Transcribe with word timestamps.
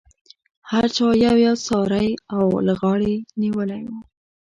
هر 0.71 0.85
چا 0.95 1.07
یو 1.25 1.35
یو 1.47 1.55
څاری 1.65 2.09
له 2.67 2.73
غاړې 2.81 3.15
نیولی 3.41 3.81
و. 3.87 3.93